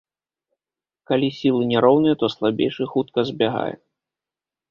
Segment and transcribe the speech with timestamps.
[1.09, 3.71] Калі сілы няроўныя, то слабейшы хутка збягае.